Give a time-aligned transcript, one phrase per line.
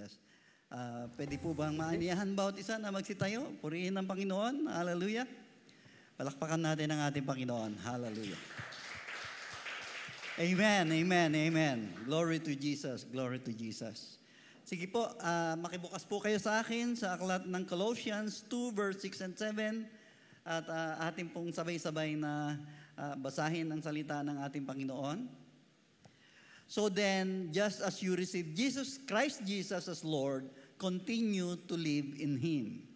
[0.00, 0.16] Jesus.
[0.72, 3.52] Uh, pwede po bang maaniyahan bawat isa na magsitayo?
[3.60, 4.64] Purihin ng Panginoon.
[4.72, 5.28] Hallelujah.
[6.16, 7.76] Palakpakan natin ang ating Panginoon.
[7.84, 8.40] Hallelujah.
[10.40, 11.78] Amen, amen, amen.
[12.08, 14.16] Glory to Jesus, glory to Jesus.
[14.64, 19.26] Sige po, uh, makibukas po kayo sa akin sa aklat ng Colossians 2 verse 6
[19.28, 19.84] and 7
[20.48, 22.56] at uh, ating pong sabay-sabay na
[22.96, 25.28] uh, basahin ang salita ng ating Panginoon.
[26.70, 32.38] So then, just as you receive Jesus Christ Jesus as Lord, continue to live in
[32.38, 32.86] Him.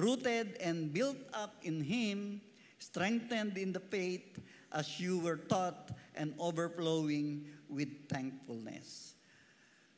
[0.00, 2.40] Rooted and built up in Him,
[2.78, 4.40] strengthened in the faith
[4.72, 9.12] as you were taught, and overflowing with thankfulness.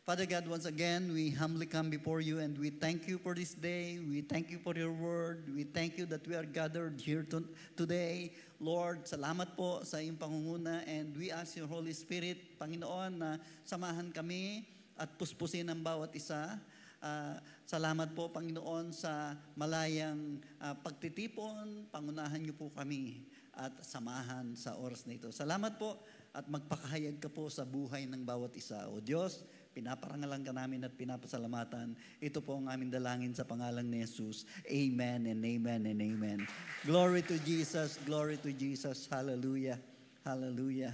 [0.04, 3.54] Father God, once again, we humbly come before you and we thank you for this
[3.54, 4.00] day.
[4.02, 5.46] We thank you for your word.
[5.54, 8.32] We thank you that we are gathered here to, today.
[8.60, 14.12] Lord, salamat po sa iyong pangunguna and we ask your Holy Spirit, Panginoon, na samahan
[14.12, 14.68] kami
[15.00, 16.60] at puspusin ang bawat isa.
[17.00, 21.88] Uh, salamat po, Panginoon, sa malayang uh, pagtitipon.
[21.88, 23.24] Pangunahan niyo po kami
[23.56, 25.32] at samahan sa oras na ito.
[25.32, 25.96] Salamat po
[26.36, 28.92] at magpakahayag ka po sa buhay ng bawat isa.
[28.92, 29.40] O Diyos,
[29.70, 31.94] Pinaparangalan ka namin at pinapasalamatan.
[32.18, 34.42] Ito po ang aming dalangin sa pangalan ni Jesus.
[34.66, 36.42] Amen and amen and amen.
[36.82, 39.06] Glory to Jesus, glory to Jesus.
[39.06, 39.78] Hallelujah,
[40.26, 40.90] hallelujah.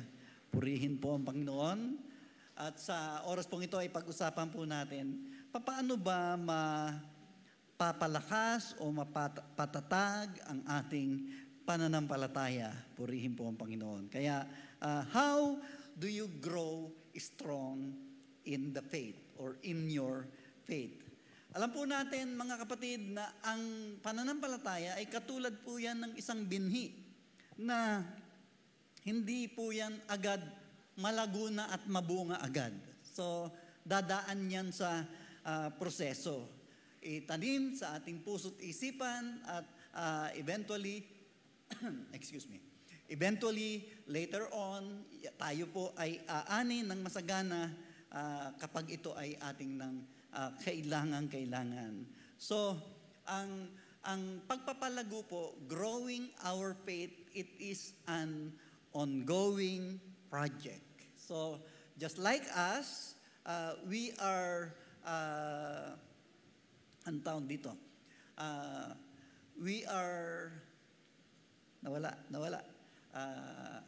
[0.53, 2.05] Purihin po ang Panginoon.
[2.57, 6.37] At sa oras pong ito ay pag-usapan po natin, paano ba
[7.77, 11.33] mapapalakas o mapatatag ang ating
[11.65, 12.77] pananampalataya?
[12.93, 14.13] Purihin po ang Panginoon.
[14.13, 14.45] Kaya,
[14.85, 15.57] uh, how
[15.97, 18.06] do you grow strong
[18.47, 20.25] in the faith or in your
[20.65, 21.07] faith.
[21.57, 26.93] Alam po natin mga kapatid na ang pananampalataya ay katulad po yan ng isang binhi
[27.57, 28.05] na
[29.07, 30.43] hindi po yan agad
[31.01, 32.73] malaguna at mabunga agad.
[33.05, 33.49] So,
[33.87, 35.05] dadaan yan sa
[35.47, 36.45] uh, proseso.
[37.01, 41.07] Itanim sa ating puso't isipan at uh, eventually,
[42.19, 42.59] excuse me,
[43.07, 45.07] eventually, later on,
[45.39, 47.71] tayo po ay aani ng masagana
[48.13, 49.95] uh, kapag ito ay ating ng
[50.35, 52.07] uh, kailangan-kailangan.
[52.37, 52.77] So,
[53.27, 53.71] ang
[54.07, 58.55] ang pagpapalago po, growing our faith, it is an
[58.95, 59.99] ongoing
[60.31, 61.11] project.
[61.19, 61.59] So,
[61.99, 64.71] just like us, uh, we are,
[65.03, 65.99] uh,
[67.03, 67.75] ang taon dito,
[68.39, 68.95] uh,
[69.59, 70.55] we are,
[71.83, 72.63] nawala, nawala,
[73.11, 73.83] uh,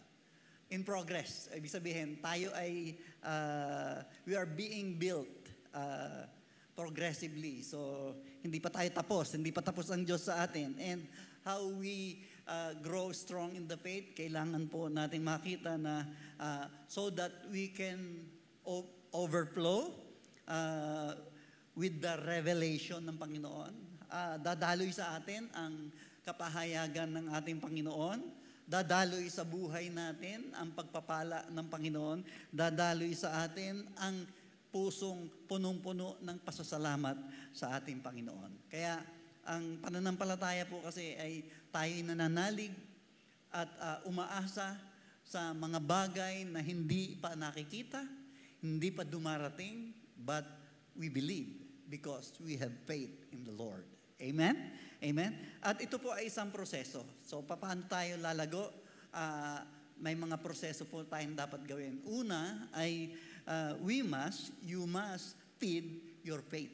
[0.68, 1.48] in progress.
[1.52, 6.28] Ibig sabihin, tayo ay uh, we are being built uh,
[6.76, 7.64] progressively.
[7.64, 8.14] So,
[8.44, 9.34] hindi pa tayo tapos.
[9.34, 10.76] Hindi pa tapos ang Diyos sa atin.
[10.78, 11.08] And
[11.42, 16.06] how we uh, grow strong in the faith, kailangan po nating makita na
[16.38, 18.28] uh, so that we can
[18.62, 19.90] o- overflow
[20.46, 21.16] uh,
[21.72, 23.72] with the revelation ng Panginoon.
[24.08, 25.92] Uh, dadaloy sa atin ang
[26.24, 28.20] kapahayagan ng ating Panginoon
[28.68, 32.20] Dadaloy sa buhay natin ang pagpapala ng Panginoon.
[32.52, 34.28] Dadaloy sa atin ang
[34.68, 37.16] pusong punong-puno ng pasasalamat
[37.56, 38.68] sa ating Panginoon.
[38.68, 39.00] Kaya
[39.48, 42.76] ang pananampalataya po kasi ay tayo nananalig
[43.48, 44.76] at uh, umaasa
[45.24, 48.04] sa mga bagay na hindi pa nakikita,
[48.60, 50.44] hindi pa dumarating, but
[50.92, 51.48] we believe
[51.88, 53.88] because we have faith in the Lord.
[54.20, 54.76] Amen?
[54.98, 55.32] Amen?
[55.62, 57.06] At ito po ay isang proseso.
[57.22, 58.74] So, paano tayo lalago?
[59.14, 59.62] Uh,
[59.98, 61.98] may mga proseso po tayong dapat gawin.
[62.06, 63.14] Una ay
[63.46, 66.70] uh, we must, you must feed your faith.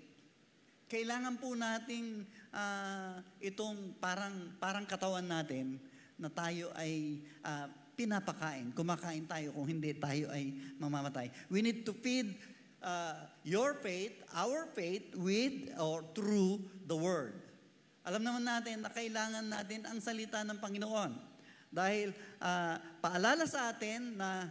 [0.84, 5.80] Kailangan po nating uh, itong parang, parang katawan natin
[6.20, 8.70] na tayo ay uh, pinapakain.
[8.76, 11.32] Kumakain tayo kung hindi tayo ay mamamatay.
[11.48, 12.36] We need to feed
[12.84, 17.43] uh, your faith, our faith with or through the Word.
[18.04, 21.12] Alam naman natin na kailangan natin ang salita ng Panginoon.
[21.72, 24.44] Dahil uh, paalala sa atin na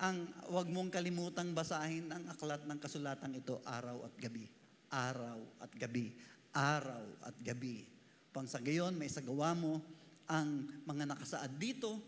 [0.00, 4.48] ang wag mong kalimutang basahin ang aklat ng kasulatang ito araw at gabi.
[4.88, 6.16] Araw at gabi.
[6.56, 7.84] Araw at gabi.
[8.32, 9.84] Pang sa gayon, may sagawa mo
[10.24, 12.00] ang mga nakasaad dito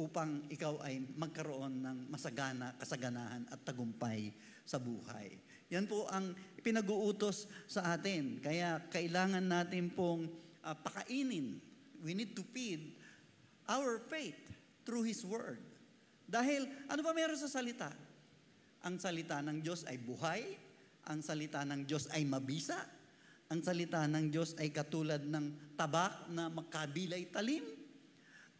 [0.00, 4.32] upang ikaw ay magkaroon ng masagana, kasaganahan at tagumpay
[4.64, 5.34] sa buhay.
[5.70, 8.38] Yan po ang pinag-uutos sa atin.
[8.38, 10.28] Kaya kailangan natin pong
[10.64, 11.58] uh, pakainin.
[12.00, 12.96] We need to feed
[13.68, 14.38] our faith
[14.84, 15.60] through His Word.
[16.24, 17.90] Dahil ano ba meron sa salita?
[18.86, 20.56] Ang salita ng Diyos ay buhay,
[21.10, 22.80] ang salita ng Diyos ay mabisa,
[23.50, 27.66] ang salita ng Diyos ay katulad ng tabak na makabilay talim.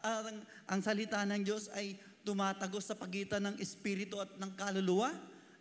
[0.03, 5.09] Ang, ang salita ng Diyos ay tumatagos sa pagitan ng espiritu at ng kaluluwa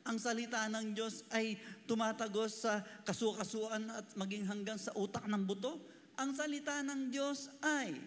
[0.05, 1.61] ang salita ng Diyos ay
[1.91, 5.83] tumatagos sa kasukasuan at maging hanggang sa utak ng buto.
[6.15, 7.99] Ang salita ng Diyos ay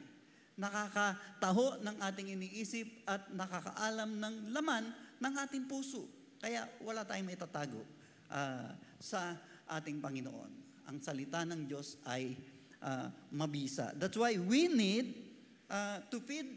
[0.56, 4.88] nakakataho ng ating iniisip at nakakaalam ng laman
[5.19, 6.07] ng ating puso.
[6.39, 7.83] Kaya wala tayong maitatago
[8.31, 8.71] ah,
[9.03, 9.35] sa
[9.68, 10.51] ating Panginoon.
[10.88, 12.39] Ang salita ng Diyos ay
[12.79, 13.91] ah, mabisa.
[14.00, 15.12] That's why we need
[15.68, 16.56] ah, to feed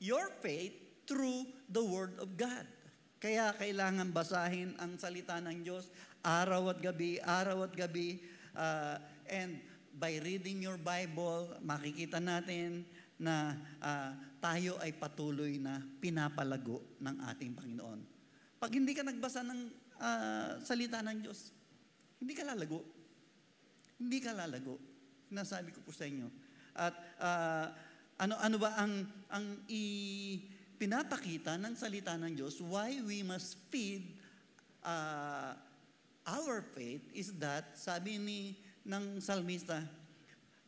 [0.00, 0.72] your faith
[1.04, 2.64] through the Word of God.
[3.20, 5.88] Kaya kailangan basahin ang salita ng Diyos
[6.24, 8.24] araw at gabi, araw at gabi.
[8.56, 8.96] ah,
[9.28, 9.60] and
[9.94, 12.88] by reading your Bible, makikita natin
[13.20, 18.00] na ah, tayo ay patuloy na pinapalago ng ating Panginoon.
[18.58, 19.60] Pag hindi ka nagbasa ng
[20.00, 21.52] ah, salita ng Diyos,
[22.18, 22.80] hindi ka lalago.
[24.00, 24.80] Hindi ka lalago.
[25.28, 26.28] Nasabi ko po sa inyo.
[26.74, 27.66] At ah,
[28.18, 29.82] ano ano ba ang ang i
[30.74, 34.18] pinapakita ng salita ng Diyos why we must feed
[34.82, 35.54] ah,
[36.24, 38.40] our faith is that sabi ni
[38.84, 39.84] ng salmista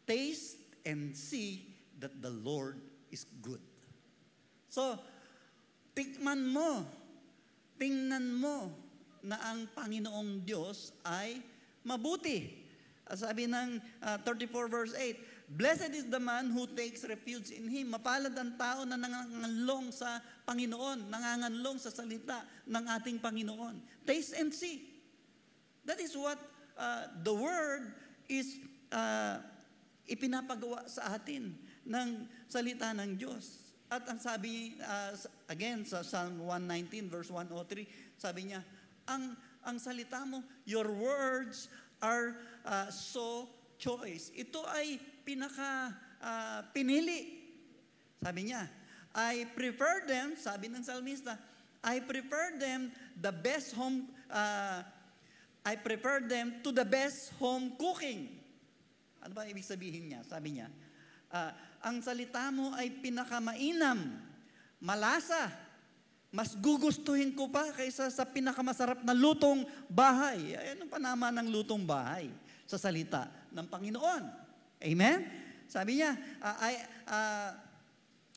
[0.07, 1.67] taste and see
[1.99, 2.79] that the Lord
[3.11, 3.61] is good.
[4.71, 5.01] So,
[5.97, 6.87] tikman mo,
[7.81, 8.71] tingnan mo
[9.27, 11.43] na ang Panginoong Diyos ay
[11.83, 12.63] mabuti.
[13.07, 17.95] Sabi ng ah, 34 verse 8, Blessed is the man who takes refuge in Him.
[17.95, 23.79] Mapalad ang tao na nangangalong sa Panginoon, nangangalong sa salita ng ating Panginoon.
[24.03, 24.96] Taste and see.
[25.87, 26.37] That is what
[26.75, 27.95] uh, the Word
[28.27, 28.59] is
[28.91, 29.39] uh,
[30.11, 31.55] ipinapagawa sa atin
[31.87, 33.75] ng salita ng Diyos.
[33.87, 35.15] At ang sabi, uh,
[35.47, 38.67] again, sa Psalm 119 verse 103, sabi niya,
[39.07, 41.71] ang, ang salita mo, your words
[42.03, 42.35] are
[42.67, 43.47] uh, so
[43.79, 44.35] choice.
[44.35, 47.47] Ito ay pinaka uh, pinili.
[48.19, 48.67] Sabi niya,
[49.15, 51.39] I prefer them, sabi ng salmista,
[51.87, 52.91] I prefer them
[53.23, 54.83] the best home, uh,
[55.67, 58.31] I prefer them to the best home cooking.
[59.19, 60.23] Ano ba ibig sabihin niya?
[60.23, 60.71] Sabi niya,
[61.35, 61.51] ah,
[61.83, 64.15] ang salita mo ay pinakamainam,
[64.79, 65.51] malasa,
[66.31, 70.55] mas gugustuhin ko pa kaysa sa pinakamasarap na lutong bahay.
[70.55, 72.31] Ay, ano pa naman ang lutong bahay
[72.63, 74.23] sa salita ng Panginoon?
[74.87, 75.19] Amen?
[75.67, 76.73] Sabi niya, ah, I,
[77.11, 77.51] ah,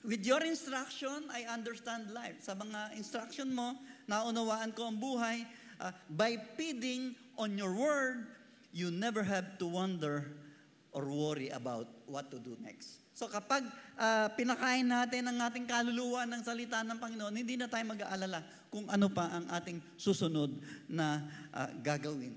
[0.01, 2.41] with your instruction, I understand life.
[2.41, 3.77] Sa mga instruction mo,
[4.09, 5.45] naunawaan ko ang buhay.
[5.79, 8.27] Ah, by feeding on your word,
[8.75, 10.27] you never have to wonder
[10.91, 12.99] or worry about what to do next.
[13.15, 13.63] So kapag
[13.95, 18.91] ah, pinakain natin ang ating kaluluwa ng salita ng Panginoon, hindi na tayo mag-aalala kung
[18.91, 20.51] ano pa ang ating susunod
[20.91, 21.23] na
[21.55, 22.35] ah, gagawin.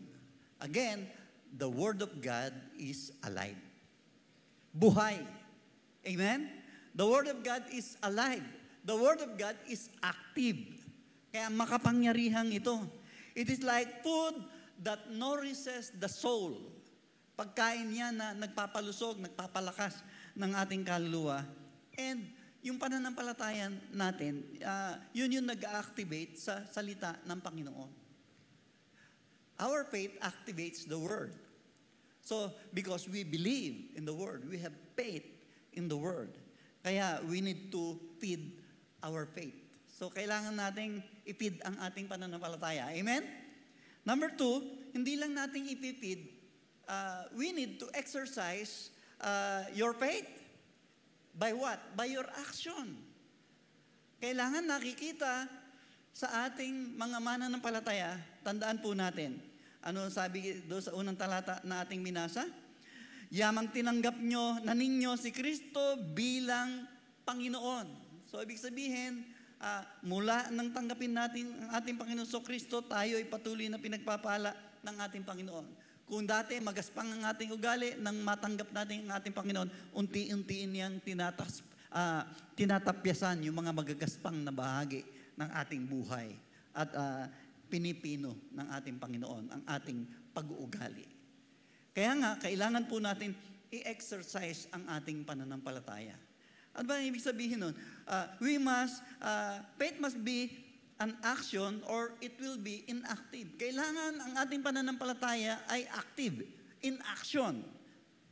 [0.62, 1.10] Again,
[1.58, 3.58] the Word of God is alive.
[4.70, 5.18] Buhay.
[6.06, 6.46] Amen?
[6.94, 8.46] The Word of God is alive.
[8.86, 10.58] The Word of God is active.
[11.34, 13.01] Kaya makapangyarihang ito.
[13.32, 14.36] It is like food
[14.82, 16.58] that nourishes the soul.
[17.32, 20.04] Pagkain niya na nagpapalusog, nagpapalakas
[20.36, 21.40] ng ating kaluluwa.
[21.96, 22.28] And
[22.60, 27.90] yung pananampalatayan natin, ah, yun yung nag-activate sa salita ng Panginoon.
[29.62, 31.38] Our faith activates the Word.
[32.22, 35.26] So, because we believe in the Word, we have faith
[35.74, 36.38] in the Word.
[36.82, 38.58] Kaya we need to feed
[39.02, 39.61] our faith.
[40.02, 40.98] So, kailangan nating
[41.30, 42.90] ipid ang ating pananampalataya.
[42.90, 43.22] Amen?
[44.02, 44.58] Number two,
[44.90, 46.26] hindi lang nating ipipid,
[46.90, 48.90] uh, we need to exercise
[49.22, 50.26] uh, your faith.
[51.38, 51.78] By what?
[51.94, 52.98] By your action.
[54.18, 55.46] Kailangan nakikita
[56.10, 59.38] sa ating mga mananampalataya, tandaan po natin,
[59.86, 62.42] ano sabi doon sa unang talata na ating minasa?
[63.30, 66.90] Yamang tinanggap nyo na ninyo si Kristo bilang
[67.22, 67.86] Panginoon.
[68.26, 69.31] So, ibig sabihin,
[69.62, 74.52] ah, mula nang tanggapin natin ang ating Panginoon so Kristo, tayo ay patuloy na pinagpapala
[74.82, 75.66] ng ating Panginoon.
[76.02, 81.62] Kung dati magaspang ang ating ugali, nang matanggap natin ang ating Panginoon, unti-untiin niyang tinatas,
[81.94, 82.26] ah,
[82.58, 85.06] tinatapyasan yung mga magagaspang na bahagi
[85.38, 86.34] ng ating buhay.
[86.74, 87.24] At ah,
[87.72, 90.04] pinipino ng ating Panginoon ang ating
[90.36, 91.08] pag-uugali.
[91.96, 93.32] Kaya nga, kailangan po natin
[93.72, 96.12] i-exercise ang ating pananampalataya.
[96.72, 97.74] Ano ba ibig sabihin nun?
[98.06, 100.52] Uh, we must, uh, faith must be
[101.02, 103.58] an action or it will be inactive.
[103.58, 106.46] Kailangan ang ating pananampalataya ay active,
[106.82, 107.62] in action.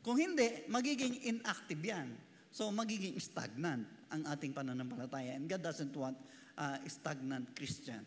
[0.00, 2.08] Kung hindi, magiging inactive yan.
[2.50, 5.38] So, magiging stagnant ang ating pananampalataya.
[5.38, 6.18] And God doesn't want
[6.58, 8.02] uh, stagnant Christian.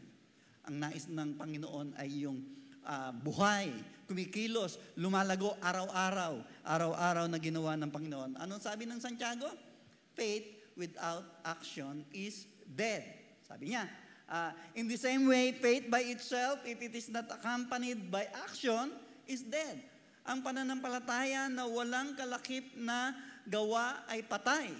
[0.68, 2.40] Ang nais ng Panginoon ay yung
[2.88, 3.72] ah, buhay,
[4.08, 8.40] kumikilos, lumalago araw-araw, araw-araw na ginawa ng Panginoon.
[8.40, 9.52] Anong sabi ng Santiago?
[10.16, 13.04] Faith without action is dead.
[13.46, 13.86] Sabi niya,
[14.34, 18.90] Uh, in the same way, faith by itself, if it is not accompanied by action,
[19.28, 19.78] is dead.
[20.24, 23.12] Ang pananampalataya na walang kalakip na
[23.44, 24.72] gawa ay patay.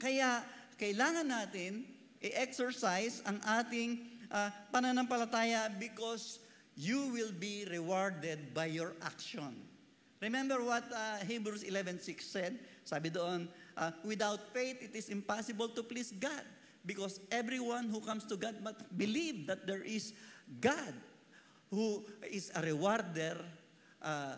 [0.00, 0.40] Kaya
[0.80, 1.84] kailangan natin
[2.24, 4.02] i-exercise ang ating
[4.32, 6.40] uh, pananampalataya because
[6.72, 9.52] you will be rewarded by your action.
[10.24, 12.56] Remember what uh, Hebrews 11.6 said?
[12.82, 16.44] Sabi doon, uh, without faith, it is impossible to please God.
[16.84, 20.12] Because everyone who comes to God must believe that there is
[20.60, 20.94] God
[21.70, 23.38] who is a rewarder
[24.02, 24.36] uh,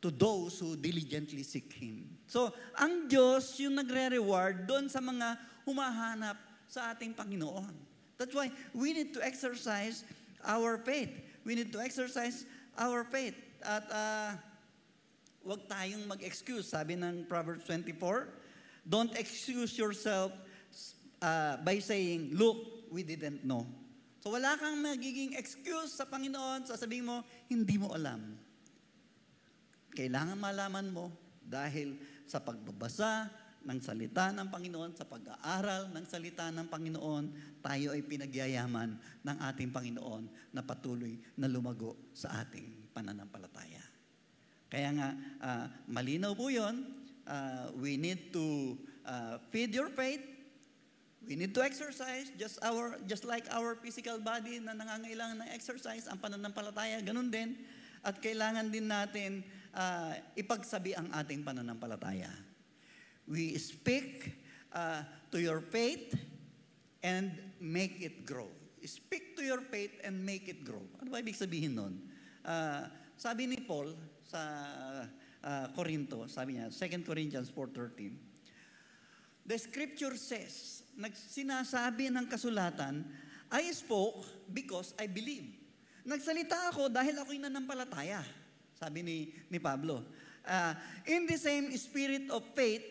[0.00, 2.06] to those who diligently seek Him.
[2.28, 7.72] So, ang Diyos yung nagre-reward doon sa mga humahanap sa ating Panginoon.
[8.20, 10.04] That's why we need to exercise
[10.44, 11.10] our faith.
[11.42, 12.46] We need to exercise
[12.78, 13.34] our faith.
[13.64, 14.30] At uh,
[15.48, 16.68] wag tayong mag-excuse.
[16.68, 18.28] Sabi ng Proverbs 24,
[18.84, 20.28] don't excuse yourself
[21.24, 23.64] uh, by saying, look, we didn't know.
[24.20, 28.36] So wala kang magiging excuse sa Panginoon, sasabihin mo, hindi mo alam.
[29.96, 31.08] Kailangan malaman mo
[31.40, 31.96] dahil
[32.28, 33.32] sa pagbabasa
[33.68, 37.24] ng salita ng Panginoon, sa pag-aaral ng salita ng Panginoon,
[37.60, 40.24] tayo ay pinagyayaman ng ating Panginoon
[40.56, 43.67] na patuloy na lumago sa ating pananampalataya.
[44.68, 45.08] Kaya nga,
[45.40, 46.84] uh, malinaw po yun,
[47.24, 48.76] uh, we need to
[49.08, 50.38] uh, feed your faith,
[51.28, 56.08] We need to exercise just our just like our physical body na nangangailangan ng exercise,
[56.08, 57.52] ang pananampalataya ganun din
[58.00, 59.44] at kailangan din natin
[59.76, 62.32] uh, ipagsabi ang ating pananampalataya.
[63.28, 64.40] We speak
[64.72, 66.16] uh, to your faith
[67.04, 68.48] and make it grow.
[68.88, 70.80] Speak to your faith and make it grow.
[70.96, 71.98] Ano ba ibig sabihin nun?
[72.40, 72.88] Uh,
[73.20, 73.92] sabi ni Paul
[74.28, 74.42] sa
[75.40, 83.00] uh, Corinto, sabi niya, 2 Corinthians 4.13, The scripture says, nagsinasabi ng kasulatan,
[83.48, 85.48] I spoke because I believe.
[86.04, 88.20] Nagsalita ako dahil ako'y nanampalataya.
[88.76, 89.16] Sabi ni,
[89.48, 90.04] ni Pablo.
[90.44, 90.72] Uh,
[91.08, 92.84] in the same spirit of faith,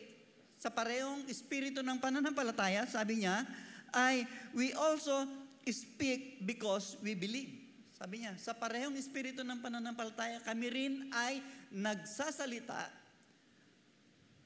[0.58, 3.46] sa parehong espiritu ng pananampalataya, sabi niya,
[3.94, 4.26] ay
[4.58, 5.30] we also
[5.70, 7.57] speak because we believe.
[7.98, 11.42] Sabi niya, sa parehong espiritu ng pananampalataya, kami rin ay
[11.74, 12.94] nagsasalita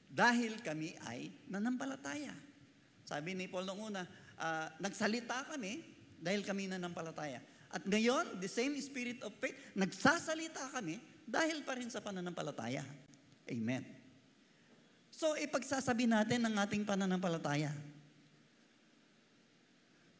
[0.08, 2.32] dahil kami ay nanampalataya.
[3.04, 4.08] Sabi ni Paul noong una,
[4.40, 5.84] uh, nagsalita kami
[6.16, 7.44] dahil kami nanampalataya.
[7.72, 12.84] At ngayon, the same spirit of faith, nagsasalita kami dahil pa rin sa pananampalataya.
[13.48, 13.84] Amen.
[15.12, 17.72] So, ipagsasabi natin ang ating pananampalataya.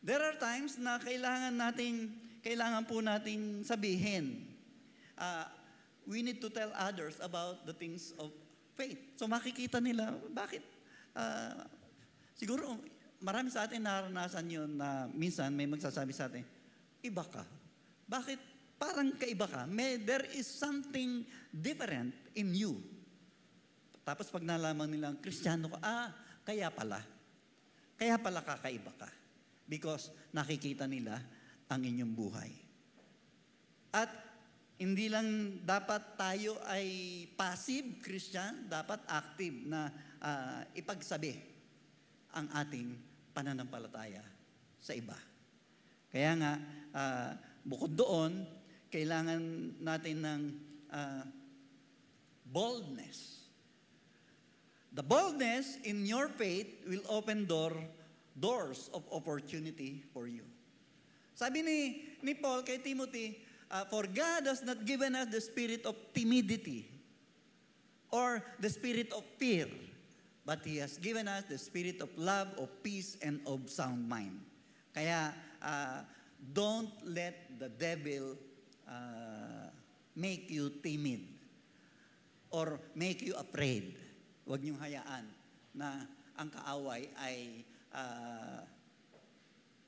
[0.03, 2.11] There are times na kailangan nating,
[2.43, 4.51] kailangan po nating sabihin,
[5.17, 5.47] uh,
[6.05, 8.35] we need to tell others about the things of
[8.75, 8.99] faith.
[9.15, 10.67] So makikita nila, bakit
[11.15, 11.63] uh,
[12.43, 12.75] Siguro,
[13.23, 16.43] marami sa atin naranasan yun na minsan may magsasabi sa atin,
[17.07, 17.47] iba ka.
[18.11, 18.41] Bakit
[18.83, 19.63] parang kaiba ka?
[19.71, 21.23] May, there is something
[21.55, 22.83] different in you.
[24.03, 26.11] Tapos pag nalaman nilang Kristiyano ka, ah,
[26.43, 26.99] kaya pala.
[27.95, 29.07] Kaya pala kakaiba ka.
[29.71, 31.23] Because nakikita nila
[31.73, 32.53] ang inyong buhay.
[33.97, 34.13] At
[34.77, 36.85] hindi lang dapat tayo ay
[37.33, 39.89] passive Christian, dapat active na
[40.21, 41.39] uh, ipagsabi
[42.37, 42.93] ang ating
[43.33, 44.25] pananampalataya
[44.81, 45.17] sa iba.
[46.13, 46.53] Kaya nga,
[46.93, 47.31] uh,
[47.65, 48.45] bukod doon,
[48.93, 49.41] kailangan
[49.81, 50.43] natin ng
[50.93, 51.25] uh,
[52.53, 53.49] boldness.
[54.93, 57.73] The boldness in your faith will open door,
[58.37, 60.45] doors of opportunity for you.
[61.35, 61.79] Sabi ni,
[62.21, 63.41] ni Paul kay Timothy,
[63.73, 66.87] uh, For God has not given us the spirit of timidity
[68.13, 69.67] or the spirit of fear,
[70.45, 74.37] but He has given us the spirit of love, of peace, and of sound mind.
[74.93, 75.33] Kaya,
[75.65, 76.05] uh,
[76.53, 78.37] don't let the devil
[78.85, 79.73] uh,
[80.13, 81.25] make you timid
[82.53, 83.97] or make you afraid.
[84.45, 85.25] Huwag niyong hayaan
[85.73, 86.05] na
[86.37, 87.65] ang kaaway ay
[87.97, 88.61] uh,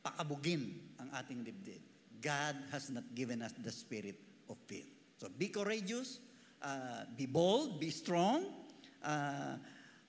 [0.05, 1.81] pakabugin ang ating dibdib.
[2.21, 4.21] God has not given us the spirit
[4.53, 4.85] of fear.
[5.17, 6.21] So be courageous,
[6.61, 8.53] uh, be bold, be strong,
[9.01, 9.57] uh,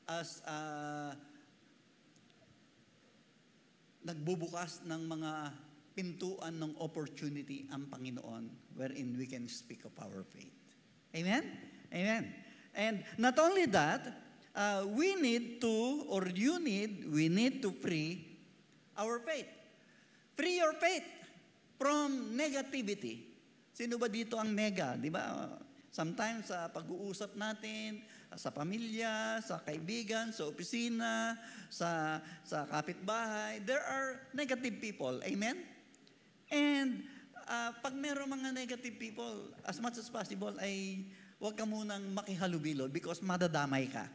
[0.08, 1.16] as uh,
[4.06, 5.32] nagbubukas ng mga
[5.96, 10.54] pintuan ng opportunity ang Panginoon wherein we can speak of our faith.
[11.16, 11.48] Amen?
[11.90, 12.36] Amen.
[12.76, 14.04] And not only that,
[14.52, 18.36] uh, we need to, or you need, we need to free
[19.00, 19.48] our faith.
[20.36, 21.08] Free your faith
[21.80, 23.24] from negativity.
[23.76, 24.96] Sino ba dito ang nega?
[24.96, 25.52] Di ba?
[25.92, 28.04] Sometimes sa pag-uusap natin,
[28.36, 31.40] sa pamilya, sa kaibigan, sa opisina,
[31.72, 33.64] sa, sa kapitbahay.
[33.64, 35.24] There are negative people.
[35.24, 35.64] Amen?
[36.52, 37.08] And
[37.48, 41.08] uh, pag meron mga negative people, as much as possible ay
[41.40, 44.08] huwag ka munang makihalubilo because madadamay ka.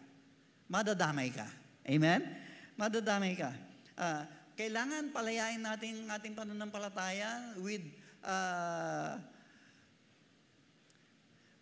[0.68, 1.48] Madadamay ka.
[1.88, 2.20] Amen?
[2.76, 3.50] Madadamay ka.
[3.96, 4.24] Uh,
[4.60, 7.80] kailangan palayain natin ang ating pananampalataya with
[8.20, 9.16] uh,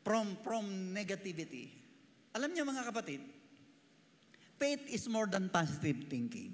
[0.03, 1.71] from from negativity.
[2.35, 3.23] Alam niyo mga kapatid,
[4.59, 6.51] faith is more than positive thinking.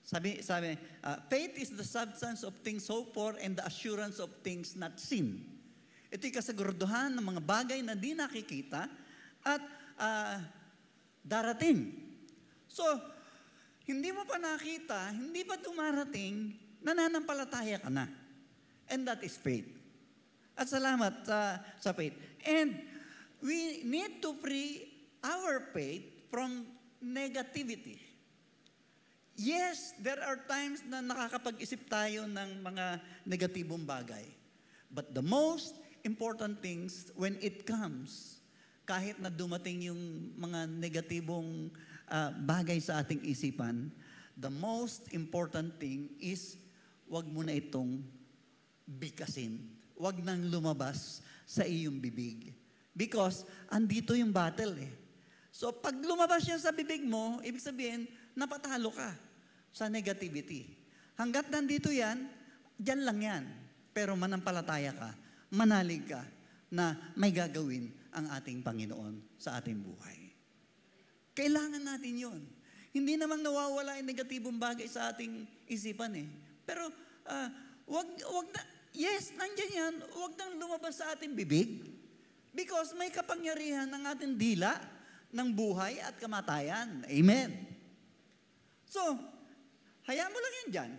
[0.00, 4.32] Sabi, sabi, uh, faith is the substance of things hoped for and the assurance of
[4.40, 5.44] things not seen.
[6.08, 8.88] Ito'y kasaguraduhan ng mga bagay na di nakikita
[9.44, 9.62] at
[10.00, 10.40] uh,
[11.24, 11.96] darating.
[12.68, 12.84] So,
[13.84, 18.08] hindi mo pa nakita, hindi pa dumarating, nananampalataya ka na.
[18.88, 19.68] And that is faith.
[20.56, 22.16] At salamat sa, sa faith.
[22.44, 22.80] And
[23.44, 24.88] we need to free
[25.20, 26.64] our faith from
[27.00, 28.00] negativity.
[29.34, 34.30] Yes, there are times na nakakapag-isip tayo ng mga negatibong bagay.
[34.94, 35.74] But the most
[36.06, 38.38] important things when it comes,
[38.86, 41.74] kahit na dumating yung mga negatibong
[42.08, 43.88] uh, bagay sa ating isipan,
[44.34, 46.58] the most important thing is
[47.06, 48.02] wag mo na itong
[48.84, 49.60] bikasin.
[49.94, 52.50] Wag nang lumabas sa iyong bibig.
[52.94, 54.92] Because andito yung battle eh.
[55.54, 59.14] So pag lumabas yan sa bibig mo, ibig sabihin, napatalo ka
[59.70, 60.74] sa negativity.
[61.14, 62.26] Hanggat nandito yan,
[62.74, 63.44] dyan lang yan.
[63.94, 65.10] Pero manampalataya ka,
[65.54, 66.22] manalig ka
[66.74, 70.23] na may gagawin ang ating Panginoon sa ating buhay.
[71.34, 72.40] Kailangan natin yon.
[72.94, 76.28] Hindi namang nawawala yung negatibong bagay sa ating isipan eh.
[76.62, 76.86] Pero
[77.26, 77.48] uh,
[77.90, 78.62] wag, wag na,
[78.94, 81.90] yes, nandiyan yan, wag nang lumabas sa ating bibig.
[82.54, 84.78] Because may kapangyarihan ng ating dila
[85.34, 87.02] ng buhay at kamatayan.
[87.10, 87.50] Amen.
[88.86, 89.02] So,
[90.06, 90.90] hayaan mo lang yan dyan.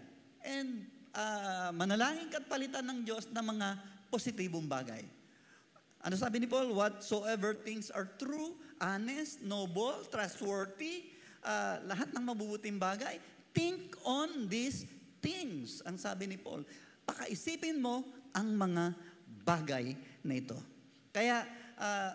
[0.44, 0.70] And
[1.16, 3.68] uh, manalangin ka't palitan ng Diyos ng mga
[4.12, 5.15] positibong bagay.
[6.06, 6.70] Ano sabi ni Paul?
[6.70, 11.10] Whatsoever things are true, honest, noble, trustworthy,
[11.42, 13.18] uh, lahat ng mabubuting bagay,
[13.58, 14.86] think on these
[15.18, 15.82] things.
[15.82, 16.62] Ang sabi ni Paul,
[17.10, 18.06] pakaisipin mo
[18.38, 18.94] ang mga
[19.42, 20.62] bagay na ito.
[21.10, 21.42] Kaya,
[21.82, 22.14] uh,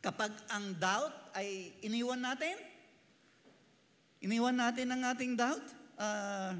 [0.00, 2.56] kapag ang doubt ay iniwan natin,
[4.24, 5.66] iniwan natin ang ating doubt,
[6.00, 6.56] uh,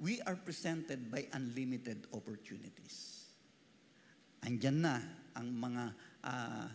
[0.00, 3.28] we are presented by unlimited opportunities.
[4.44, 4.96] Andyan na
[5.32, 5.84] ang mga
[6.22, 6.68] uh,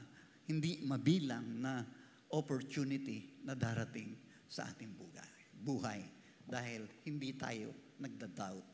[0.49, 1.85] hindi mabilang na
[2.33, 4.17] opportunity na darating
[4.49, 6.01] sa ating buhay, buhay
[6.43, 8.67] dahil hindi tayo nagda-doubt.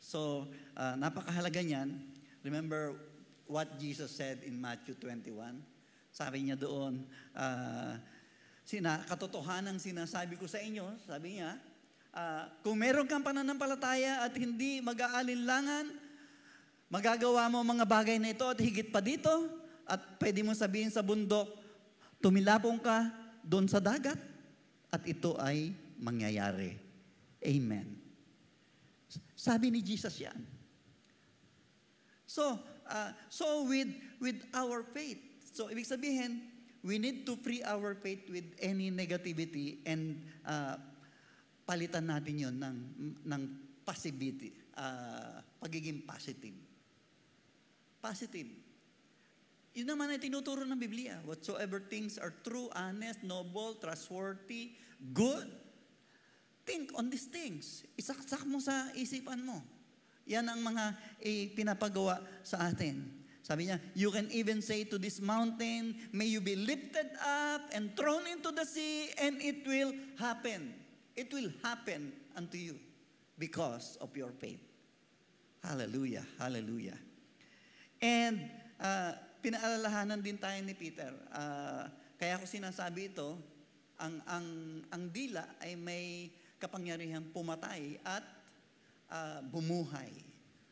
[0.00, 1.94] So, uh, napakahalaga niyan.
[2.42, 2.96] Remember
[3.46, 5.62] what Jesus said in Matthew 21?
[6.10, 7.04] Sabi niya doon,
[7.36, 7.94] uh,
[8.66, 11.54] sina, katotohanan sinasabi ko sa inyo, sabi niya,
[12.16, 15.92] uh, kung meron kang pananampalataya at hindi mag-aalinlangan,
[16.88, 19.28] magagawa mo mga bagay na ito at higit pa dito,
[19.86, 21.46] at pwede mo sabihin sa bundok,
[22.18, 23.12] tumilapong ka
[23.44, 24.18] doon sa dagat,
[24.88, 26.74] at ito ay mangyayari.
[27.44, 28.00] Amen.
[29.36, 30.40] Sabi ni Jesus yan.
[32.26, 35.20] So, uh, so with, with our faith,
[35.54, 36.42] so ibig sabihin,
[36.82, 40.78] we need to free our faith with any negativity and uh,
[41.66, 42.78] palitan natin yon ng,
[43.26, 43.42] ng
[43.82, 46.54] passivity, uh, pagiging positive.
[47.98, 48.48] Positive.
[49.76, 51.20] Yun naman ay tinuturo ng Biblia.
[51.26, 54.78] Whatsoever things are true, honest, noble, trustworthy,
[55.12, 55.50] good,
[56.66, 57.86] Think on these things.
[57.94, 59.62] Isaksak mo sa isipan mo.
[60.26, 60.84] Yan ang mga
[61.22, 63.06] eh, pinapagawa sa atin.
[63.46, 67.94] Sabi niya, you can even say to this mountain, may you be lifted up and
[67.94, 70.74] thrown into the sea, and it will happen.
[71.16, 72.76] It will happen unto you
[73.40, 74.60] because of your faith.
[75.64, 77.00] Hallelujah, hallelujah.
[77.98, 81.10] And uh, pinaalalahanan din tayo ni Peter.
[81.32, 81.88] Uh,
[82.20, 83.34] kaya ko sinasabi ito,
[83.96, 84.46] ang, ang,
[84.92, 86.28] ang dila ay may
[86.60, 88.24] kapangyarihang pumatay at
[89.08, 90.12] uh, bumuhay.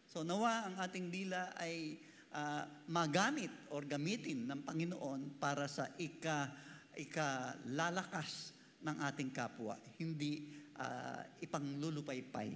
[0.06, 1.98] So nawa ang ating dila ay
[2.30, 6.52] uh, magamit or gamitin ng Panginoon para sa ika,
[6.94, 8.53] ikalalakas
[8.84, 12.50] ng ating kapwa, hindi uh, ipanglulupaypay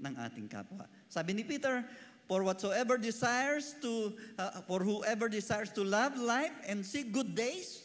[0.00, 0.88] ng ating kapwa.
[1.06, 1.84] Sabi ni Peter,
[2.24, 7.84] For whatsoever desires to, uh, for whoever desires to love life and see good days,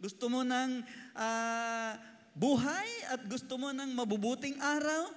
[0.00, 0.80] gusto mo ng
[1.12, 1.92] uh,
[2.32, 5.12] buhay at gusto mo ng mabubuting araw,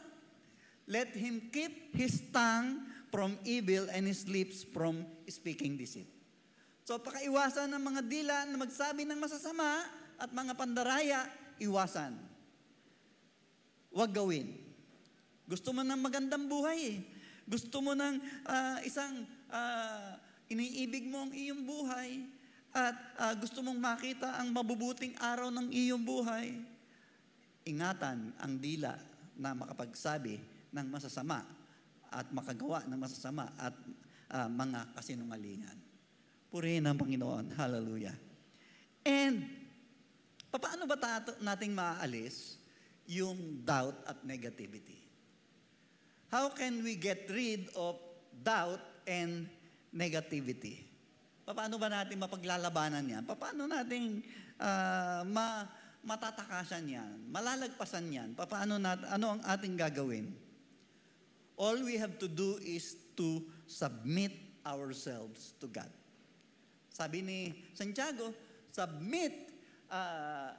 [0.91, 6.12] let him keep his tongue from evil and his lips from speaking deceit.
[6.84, 9.88] So pakaiwasan ng mga dila na magsabi ng masasama
[10.19, 12.15] at mga pandaraya, iwasan.
[13.89, 14.54] wag gawin.
[15.50, 16.98] Gusto mo ng magandang buhay eh.
[17.50, 20.13] Gusto mo ng ah, isang ah,
[20.45, 22.30] iniibig mo ang iyong buhay
[22.69, 26.54] at ah, gusto mong makita ang mabubuting araw ng iyong buhay.
[27.65, 28.93] Ingatan ang dila
[29.34, 30.38] na makapagsabi
[30.69, 31.41] ng masasama
[32.13, 33.74] at makagawa ng masasama at
[34.30, 35.78] ah, mga kasinungalingan.
[36.54, 37.58] Purihin ang Panginoon.
[37.58, 38.13] Hallelujah.
[39.02, 39.59] And
[40.57, 42.57] paano ba tato, nating maaalis
[43.05, 44.97] yung doubt at negativity?
[46.29, 47.97] How can we get rid of
[48.41, 49.45] doubt and
[49.93, 50.85] negativity?
[51.45, 53.23] Paano ba natin mapaglalabanan yan?
[53.25, 54.21] Paano natin
[54.62, 55.65] ah, ma,
[56.05, 57.12] matatakasan yan?
[57.33, 58.29] Malalagpasan yan?
[58.38, 60.29] Paano nat, ano ang ating gagawin?
[61.57, 64.31] All we have to do is to submit
[64.62, 65.89] ourselves to God.
[66.93, 67.39] Sabi ni
[67.73, 68.31] Santiago,
[68.69, 69.48] submit,
[69.89, 70.56] ah,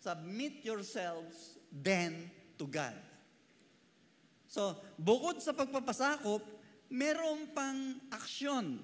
[0.00, 2.96] submit yourselves then to God.
[4.50, 6.42] So, bukod sa pagpapasakop,
[6.90, 8.82] meron pang aksyon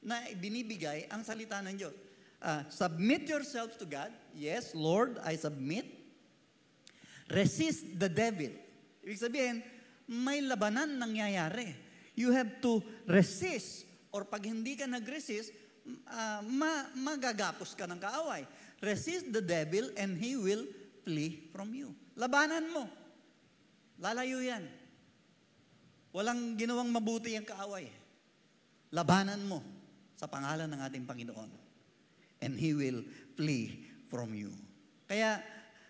[0.00, 1.96] na binibigay ang salita ng Diyos.
[2.40, 4.10] Ah, submit yourselves to God.
[4.32, 5.86] Yes, Lord, I submit.
[7.28, 8.50] Resist the devil.
[9.04, 9.56] Ibig sabihin,
[10.08, 11.70] may labanan nangyayari.
[12.18, 15.54] You have to resist or pag hindi ka nag-resist,
[16.08, 18.44] ah, ma- magagapos ka ng kaaway.
[18.82, 20.66] Resist the devil and he will
[21.06, 21.94] flee from you.
[22.18, 22.90] Labanan mo.
[24.02, 24.66] Lalayo yan.
[26.12, 27.88] Walang ginawang mabuti ang kaaway.
[28.92, 29.64] Labanan mo
[30.18, 31.50] sa pangalan ng ating Panginoon.
[32.44, 33.00] And He will
[33.38, 34.52] flee from you.
[35.08, 35.40] Kaya,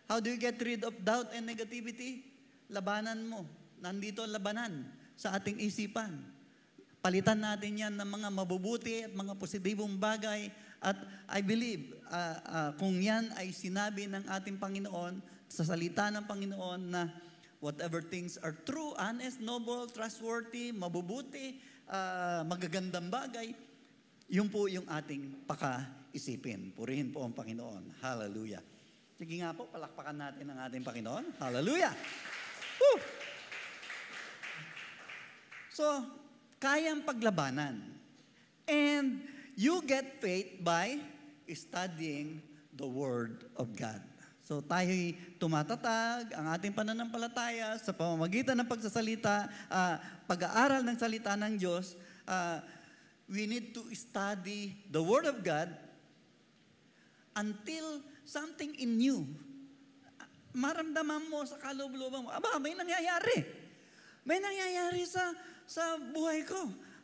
[0.06, 2.22] how do you get rid of doubt and negativity?
[2.70, 3.42] Labanan mo.
[3.82, 4.86] Nandito ang labanan
[5.18, 6.22] sa ating isipan.
[7.02, 10.54] Palitan natin yan ng mga mabubuti at mga positibong bagay.
[10.78, 16.24] At I believe, ah, ah, kung yan ay sinabi ng ating Panginoon, sa salita ng
[16.28, 17.08] Panginoon na
[17.60, 21.56] whatever things are true, honest, noble, trustworthy, mabubuti,
[21.88, 23.56] ah, magagandang bagay,
[24.28, 26.72] yun po yung ating pakaisipin.
[26.72, 28.00] Purihin po ang Panginoon.
[28.00, 28.64] Hallelujah.
[29.16, 31.36] Sige nga po, palakpakan natin ang ating Panginoon.
[31.36, 31.92] Hallelujah.
[32.80, 32.96] Woo!
[35.72, 35.84] So,
[36.60, 37.80] kayang paglabanan.
[38.64, 41.11] And you get faith by
[41.54, 42.40] studying
[42.72, 44.00] the Word of God.
[44.42, 51.56] So tayo'y tumatatag ang ating pananampalataya sa pamamagitan ng pagsasalita, ah, pag-aaral ng salita ng
[51.56, 51.94] Diyos.
[52.26, 52.62] ah,
[53.30, 55.72] we need to study the Word of God
[57.32, 59.24] until something in you,
[60.52, 63.40] maramdaman mo sa kaloob-looban mo, aba, may nangyayari.
[64.22, 65.32] May nangyayari sa
[65.64, 66.60] sa buhay ko.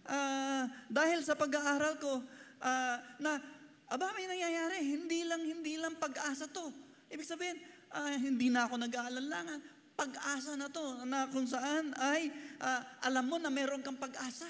[0.08, 2.20] Ah, dahil sa pag-aaral ko,
[2.61, 3.40] ah, na,
[3.88, 4.79] aba, may nangyayari.
[4.85, 6.72] Hindi lang, hindi lang pag-asa to.
[7.09, 7.59] Ibig sabihin,
[7.92, 9.61] ah, hindi na ako nag-aalalangan.
[9.98, 12.31] Pag-asa na to, na kung saan ay,
[12.62, 14.46] ah, alam mo na meron kang pag-asa.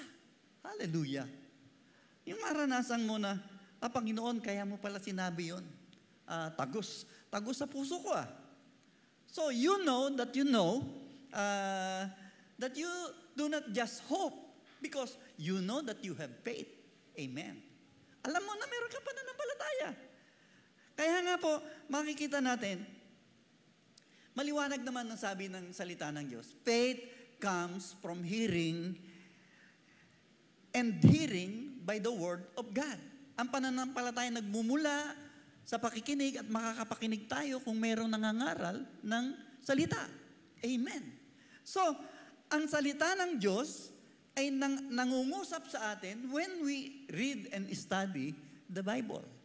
[0.61, 1.25] Hallelujah.
[2.27, 3.39] Yung maranasan mo na,
[3.79, 5.65] ah, Panginoon, kaya mo pala sinabi yon.
[6.29, 7.09] Ah, tagos.
[7.33, 8.29] Tagos sa puso ko ah.
[9.29, 10.81] So you know that you know
[11.29, 12.09] uh,
[12.57, 12.89] that you
[13.37, 14.33] do not just hope
[14.81, 16.69] because you know that you have faith.
[17.13, 17.61] Amen.
[18.25, 19.28] Alam mo na meron kang pananampalataya.
[20.99, 22.83] Kaya nga po, makikita natin,
[24.35, 26.51] maliwanag naman ang sabi ng salita ng Diyos.
[26.67, 26.99] Faith
[27.39, 28.99] comes from hearing
[30.75, 32.99] and hearing by the word of God.
[33.39, 35.15] Ang pananampalataya nagmumula
[35.63, 39.25] sa pakikinig at makakapakinig tayo kung mayroong nangangaral ng
[39.63, 40.03] salita.
[40.59, 41.15] Amen.
[41.63, 41.79] So,
[42.51, 43.95] ang salita ng Diyos
[44.35, 48.35] ay nang, nangungusap sa atin when we read and study
[48.67, 49.38] the Bible.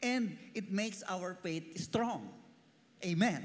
[0.00, 2.32] And it makes our faith strong.
[3.04, 3.44] Amen.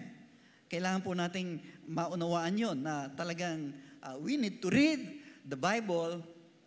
[0.71, 4.99] Kailangan po nating maunawaan yon na talagang uh, we need to read
[5.45, 6.23] the Bible,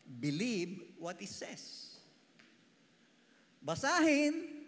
[0.07, 1.97] believe what it says.
[3.59, 4.65] Basahin,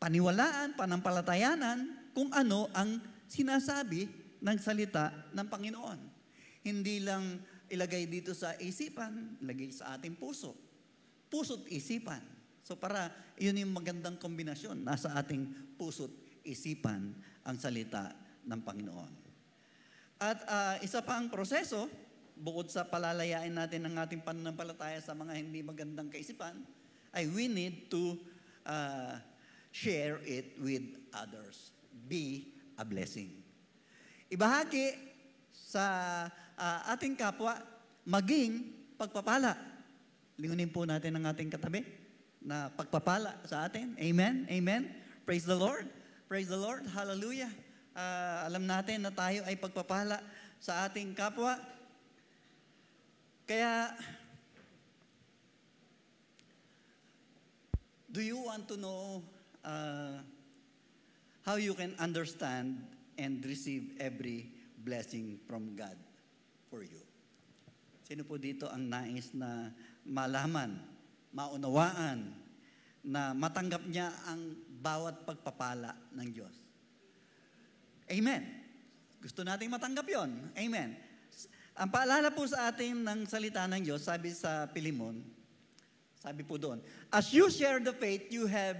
[0.00, 4.08] paniwalaan, panampalatayanan kung ano ang sinasabi
[4.42, 5.98] ng salita ng Panginoon.
[6.64, 10.56] Hindi lang ilagay dito sa isipan, ilagay sa ating puso.
[11.28, 12.31] Puso't isipan.
[12.62, 14.86] So para yun yung magandang kombinasyon.
[14.86, 16.14] Nasa ating puso't
[16.46, 17.10] isipan
[17.42, 18.14] ang salita
[18.46, 19.12] ng Panginoon.
[20.22, 21.90] At ah, isa pa ang proseso,
[22.38, 26.62] bukod sa palalayain natin ang ating pananampalataya sa mga hindi magandang kaisipan,
[27.10, 28.14] ay we need to
[28.62, 29.18] ah,
[29.74, 31.74] share it with others.
[32.06, 33.42] Be a blessing.
[34.30, 34.94] Ibahagi
[35.50, 35.84] sa
[36.54, 37.58] ah, ating kapwa,
[38.06, 39.58] maging pagpapala.
[40.38, 42.01] Lingunin po natin ang ating katabi
[42.42, 43.94] na pagpapala sa atin.
[43.98, 44.46] Amen?
[44.50, 44.90] Amen?
[45.22, 45.86] Praise the Lord.
[46.26, 46.86] Praise the Lord.
[46.90, 47.50] Hallelujah.
[47.96, 50.20] ah, alam natin na tayo ay pagpapala
[50.62, 51.58] sa ating kapwa.
[53.44, 53.92] Kaya,
[58.08, 59.20] do you want to know
[59.66, 60.22] uh,
[61.42, 62.78] how you can understand
[63.18, 64.48] and receive every
[64.86, 65.98] blessing from God
[66.70, 67.02] for you?
[68.06, 69.74] Sino po dito ang nais na
[70.06, 70.78] malaman,
[71.32, 72.32] maunawaan,
[73.02, 76.54] na matanggap niya ang bawat pagpapala ng Diyos?
[78.06, 78.46] Amen.
[79.18, 80.30] Gusto nating matanggap yon.
[80.54, 80.94] Amen.
[81.72, 85.18] Ang paalala po sa atin ng salita ng Diyos, sabi sa Pilimon,
[86.22, 86.78] sabi po doon,
[87.10, 88.78] as you share the faith you have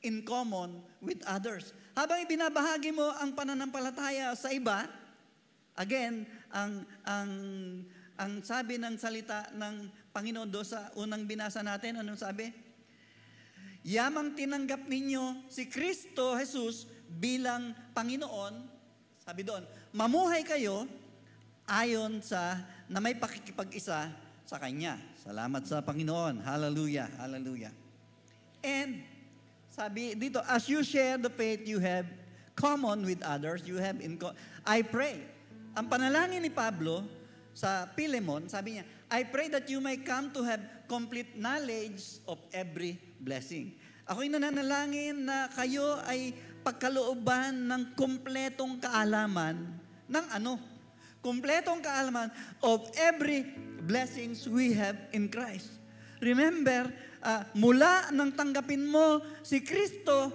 [0.00, 1.76] in common with others.
[1.92, 4.88] Habang ibinabahagi mo ang pananampalataya sa iba,
[5.76, 7.30] again, ang ang
[8.20, 12.50] ang sabi ng salita ng Panginoon do sa unang binasa natin, anong sabi?
[13.86, 18.54] Yamang tinanggap ninyo si Kristo Jesus bilang Panginoon,
[19.22, 20.84] sabi doon, mamuhay kayo
[21.64, 22.58] ayon sa
[22.90, 24.10] na may pakikipag-isa
[24.42, 24.98] sa Kanya.
[25.22, 26.42] Salamat sa Panginoon.
[26.42, 27.06] Hallelujah.
[27.14, 27.70] Hallelujah.
[28.66, 29.00] And
[29.70, 32.04] sabi dito, as you share the faith you have
[32.58, 34.34] common with others, you have in co-
[34.66, 35.22] I pray.
[35.78, 37.06] Ang panalangin ni Pablo
[37.54, 42.38] sa Pilemon, sabi niya, I pray that you may come to have complete knowledge of
[42.54, 43.74] every blessing.
[44.06, 46.30] Ako'y nananalangin na kayo ay
[46.62, 49.66] pagkalooban ng kumpletong kaalaman
[50.06, 50.62] ng ano?
[51.18, 52.30] Kumpletong kaalaman
[52.62, 53.42] of every
[53.82, 55.74] blessings we have in Christ.
[56.22, 60.30] Remember, uh, mula nang tanggapin mo si Kristo,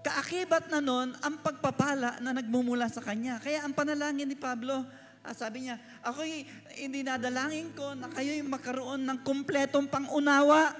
[0.00, 3.36] kaakibat na nun ang pagpapala na nagmumula sa Kanya.
[3.36, 4.88] Kaya ang panalangin ni Pablo,
[5.28, 6.48] ah, sabi niya, ako'y
[6.80, 10.72] hindi nadalangin ko na kayo'y makaroon ng kumpletong pangunawa.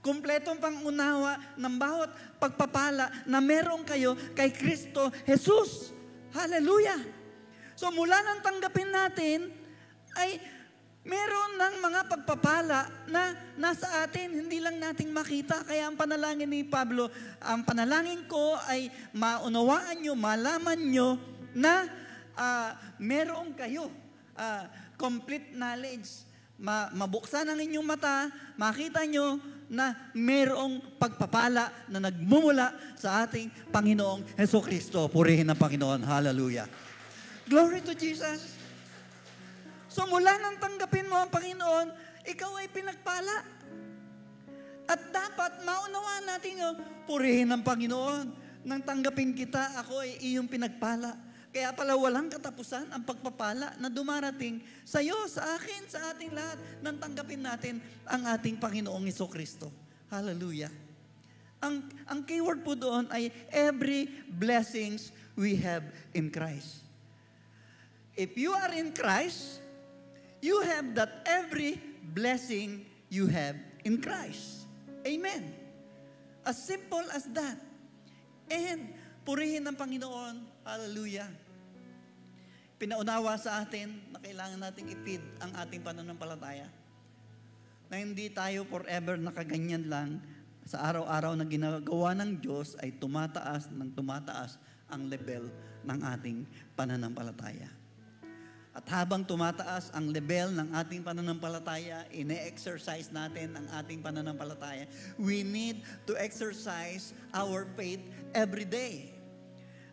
[0.00, 5.92] Kumpletong pangunawa ng bawat pagpapala na meron kayo kay Kristo Jesus.
[6.32, 7.00] Hallelujah!
[7.76, 9.52] So mula nang tanggapin natin,
[10.16, 10.40] ay
[11.04, 15.64] meron ng mga pagpapala na nasa atin, hindi lang nating makita.
[15.64, 17.08] Kaya ang panalangin ni Pablo,
[17.40, 21.08] ang panalangin ko ay maunawaan nyo, malaman nyo
[21.56, 21.99] na
[22.40, 23.92] uh, meron kayo
[24.40, 24.64] uh,
[24.96, 26.24] complete knowledge.
[26.60, 34.34] Ma- mabuksan ang inyong mata, makita nyo na merong pagpapala na nagmumula sa ating Panginoong
[34.36, 35.06] Heso Kristo.
[35.08, 36.04] Purihin ang Panginoon.
[36.04, 36.66] Hallelujah.
[37.46, 38.58] Glory to Jesus.
[39.86, 41.86] So mula nang tanggapin mo ang Panginoon,
[42.28, 43.36] ikaw ay pinagpala.
[44.90, 46.76] At dapat maunawaan natin yung
[47.06, 48.26] purihin ng Panginoon.
[48.66, 51.29] Nang tanggapin kita, ako ay iyong pinagpala.
[51.50, 56.58] Kaya pala walang katapusan ang pagpapala na dumarating sa iyo, sa akin, sa ating lahat,
[56.78, 59.66] nang tanggapin natin ang ating Panginoong Iso Kristo.
[60.06, 60.70] Hallelujah.
[61.58, 65.82] Ang, ang keyword po doon ay every blessings we have
[66.14, 66.86] in Christ.
[68.14, 69.58] If you are in Christ,
[70.38, 71.82] you have that every
[72.14, 74.70] blessing you have in Christ.
[75.02, 75.50] Amen.
[76.46, 77.58] As simple as that.
[78.46, 78.92] And
[79.26, 80.42] purihin ng Panginoon.
[80.64, 81.28] Hallelujah.
[82.80, 86.64] Pinaunawa sa atin na kailangan nating ipid ang ating pananampalataya.
[87.92, 90.16] Na hindi tayo forever nakaganyan lang
[90.64, 94.56] sa araw-araw na ginagawa ng Diyos ay tumataas ng tumataas
[94.88, 95.52] ang level
[95.84, 97.68] ng ating pananampalataya.
[98.72, 104.88] At habang tumataas ang level ng ating pananampalataya, ine-exercise natin ang ating pananampalataya,
[105.20, 108.00] we need to exercise our faith
[108.32, 109.19] every day.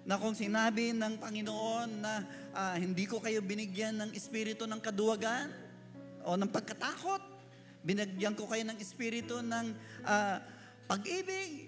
[0.08, 2.24] Na kung sinabi ng Panginoon na
[2.56, 5.52] uh, hindi ko kayo binigyan ng espiritu ng kaduwagan
[6.24, 7.20] o ng pagkatakot,
[7.84, 9.76] binigyan ko kayo ng espiritu ng
[10.08, 10.39] uh,
[10.88, 11.67] pag-ibig,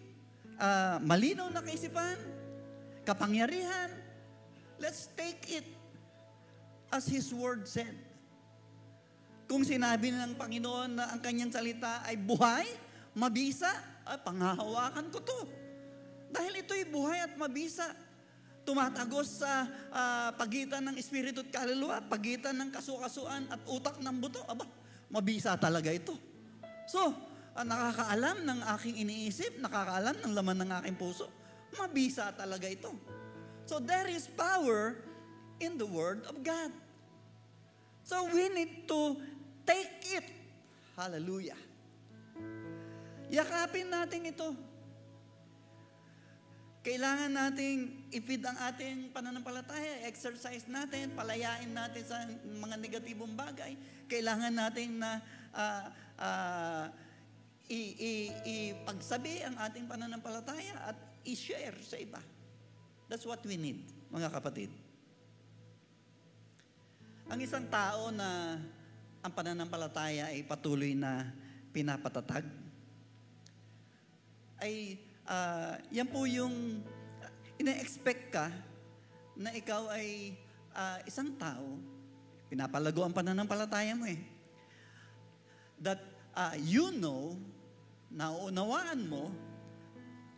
[0.56, 2.16] uh, malinaw na kaisipan,
[3.04, 3.92] kapangyarihan.
[4.80, 5.68] Let's take it
[6.96, 7.92] as His Word said.
[9.52, 12.64] Kung sinabi ng Panginoon na ang kanyang salita ay buhay,
[13.20, 13.68] mabisa,
[14.08, 15.40] ay panghahawakan ko to.
[16.32, 18.08] Dahil ito'y buhay at mabisa.
[18.70, 24.46] Tumatagos sa uh, pagitan ng espiritu at kaluluwa, pagitan ng kasukasuan at utak ng buto.
[24.46, 24.70] Aba,
[25.10, 26.14] mabisa talaga ito.
[26.86, 27.10] So,
[27.58, 31.26] uh, nakakaalam ng aking iniisip, nakakaalam ng laman ng aking puso.
[31.82, 32.94] Mabisa talaga ito.
[33.66, 34.98] So there is power
[35.62, 36.74] in the Word of God.
[38.02, 39.18] So we need to
[39.66, 40.26] take it.
[40.98, 41.58] Hallelujah.
[43.30, 44.58] Yakapin natin ito.
[46.90, 53.78] Kailangan nating ipid ang ating pananampalataya, exercise natin, palayain natin sa mga negatibong bagay.
[54.10, 55.22] Kailangan nating na
[55.54, 55.86] uh,
[56.18, 56.86] uh,
[58.42, 60.98] ipagsabi ang ating pananampalataya at
[61.30, 62.18] i-share sa iba.
[63.06, 64.74] That's what we need, mga kapatid.
[67.30, 68.58] Ang isang tao na
[69.22, 71.30] ang pananampalataya ay patuloy na
[71.70, 72.50] pinapatatag,
[74.58, 74.98] ay
[75.30, 76.82] uh, yan po yung
[77.62, 78.50] ina-expect ka
[79.38, 80.36] na ikaw ay
[80.74, 81.78] uh, isang tao,
[82.50, 84.20] pinapalago ang pananampalataya mo eh.
[85.80, 86.02] That
[86.36, 87.38] uh, you know,
[88.12, 89.32] nauunawaan mo,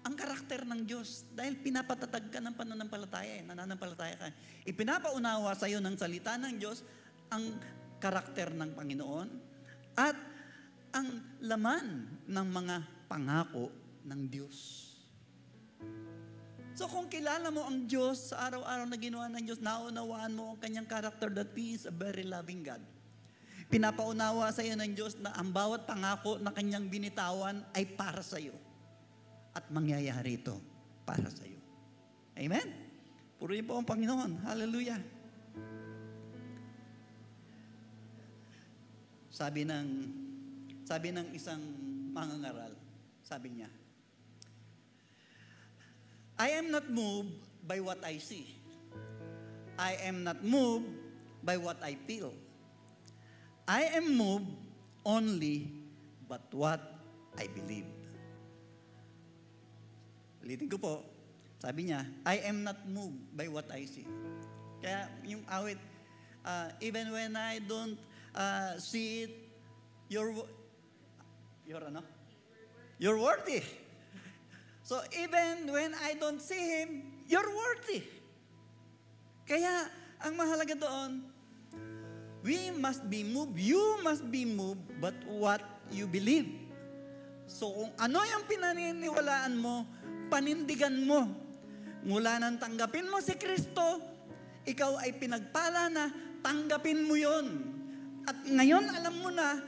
[0.02, 1.26] ang karakter ng Diyos.
[1.34, 4.28] Dahil pinapatatag ka ng pananampalataya, eh, nananampalataya ka.
[4.66, 6.82] Ipinapaunawa sa iyo ng salita ng Diyos
[7.30, 7.58] ang
[8.02, 9.30] karakter ng Panginoon
[9.94, 10.18] at
[10.92, 12.76] ang laman ng mga
[13.06, 14.88] pangako ng Diyos.
[16.72, 20.60] So kung kilala mo ang Diyos sa araw-araw na ginawa ng Diyos, naunawaan mo ang
[20.60, 22.82] kanyang character that He is a very loving God.
[23.72, 28.40] Pinapaunawa sa iyo ng Diyos na ang bawat pangako na kanyang binitawan ay para sa
[28.40, 28.56] iyo.
[29.52, 30.60] At mangyayari ito
[31.08, 31.60] para sa iyo.
[32.36, 32.68] Amen?
[33.40, 34.44] Purihin po ang Panginoon.
[34.44, 35.00] Hallelujah.
[39.32, 39.88] Sabi ng
[40.84, 41.64] sabi ng isang
[42.12, 42.76] mangangaral,
[43.24, 43.72] sabi niya,
[46.42, 47.38] I am not moved
[47.70, 48.50] by what I see.
[49.78, 50.90] I am not moved
[51.46, 52.34] by what I feel.
[53.70, 54.50] I am moved
[55.06, 55.70] only
[56.26, 56.82] but what
[57.38, 57.86] I believe.
[60.42, 61.06] Ulitin ko po,
[61.62, 64.10] sabi niya, I am not moved by what I see.
[64.82, 65.78] Kaya yung awit,
[66.42, 68.02] uh, even when I don't
[68.34, 69.34] uh, see it,
[70.10, 70.34] you're,
[71.70, 72.02] you're ano?
[72.98, 73.62] You're worthy.
[74.82, 78.02] So even when I don't see Him, you're worthy.
[79.46, 79.88] Kaya
[80.22, 81.26] ang mahalaga doon,
[82.42, 85.62] we must be moved, you must be moved, but what
[85.94, 86.50] you believe.
[87.46, 89.86] So kung ano yung pinaniniwalaan mo,
[90.32, 91.30] panindigan mo.
[92.02, 94.02] Mula nang tanggapin mo si Kristo,
[94.66, 96.10] ikaw ay pinagpala na
[96.42, 97.48] tanggapin mo yon.
[98.26, 99.62] At ngayon alam mo na,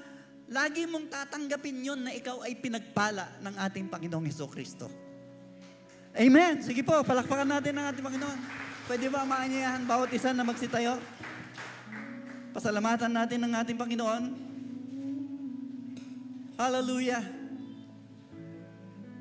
[0.50, 5.03] lagi mong tatanggapin yon na ikaw ay pinagpala ng ating Panginoong Heso Kristo.
[6.14, 6.62] Amen.
[6.62, 8.40] Sige po, palakpakan natin ang ating Panginoon.
[8.86, 11.02] Pwede ba maanyayahan bawat isa na magsitayo?
[12.54, 14.24] Pasalamatan natin ng ating Panginoon.
[16.54, 17.26] Hallelujah.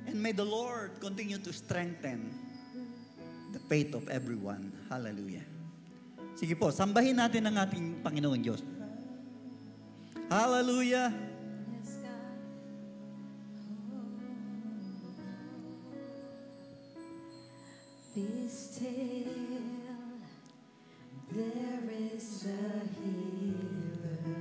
[0.05, 2.29] And may the Lord continue to strengthen
[3.57, 4.69] the faith of everyone.
[4.93, 5.49] Hallelujah.
[6.37, 8.61] Sige po, sambahin natin ang ating Panginoon Diyos.
[10.29, 11.32] Hallelujah.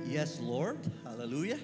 [0.06, 0.78] Yes, Lord.
[1.04, 1.58] Hallelujah.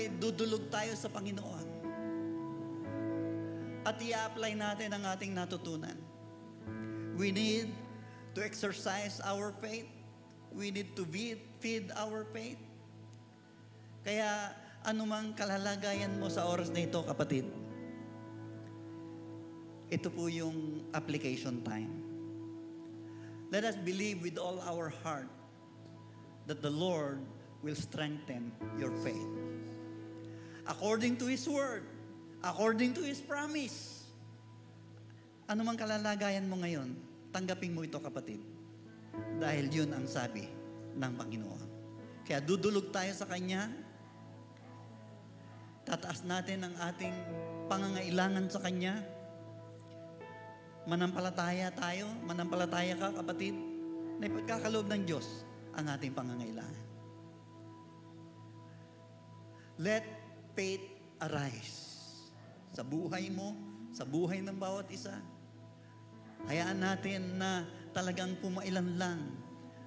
[0.00, 1.66] Ay dudulog tayo sa Panginoon.
[3.84, 5.96] At i-apply natin ang ating natutunan.
[7.20, 7.68] We need
[8.32, 9.88] to exercise our faith.
[10.56, 12.60] We need to feed, feed our faith.
[14.00, 14.56] Kaya
[14.88, 17.44] anumang kalalagayan mo sa oras na ito, kapatid,
[19.92, 21.92] ito po yung application time.
[23.52, 25.28] Let us believe with all our heart
[26.46, 27.20] that the Lord
[27.60, 29.28] will strengthen your faith.
[30.70, 31.82] According to His Word,
[32.46, 34.06] according to His promise.
[35.50, 36.94] Ano mang kalalagayan mo ngayon,
[37.34, 38.38] tanggapin mo ito kapatid.
[39.42, 40.46] Dahil yun ang sabi
[40.94, 41.66] ng Panginoon.
[42.22, 43.66] Kaya dudulog tayo sa Kanya,
[45.82, 47.14] tataas natin ang ating
[47.66, 49.02] pangangailangan sa Kanya,
[50.86, 53.58] manampalataya tayo, manampalataya ka kapatid,
[54.22, 55.42] na ipagkakaloob ng Diyos
[55.74, 56.86] ang ating pangangailangan.
[59.80, 60.19] Let
[60.60, 60.84] faith
[61.24, 62.04] arise
[62.76, 63.56] sa buhay mo,
[63.96, 65.16] sa buhay ng bawat isa.
[66.52, 67.64] Hayaan natin na
[67.96, 69.24] talagang pumailan lang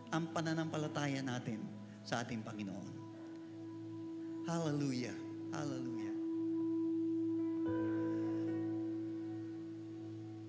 [0.09, 1.61] ang pananampalataya natin
[2.01, 2.89] sa ating Panginoon.
[4.49, 5.13] Hallelujah.
[5.53, 6.17] Hallelujah.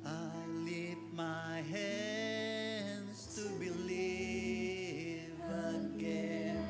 [0.09, 6.65] I lift my hands to believe again.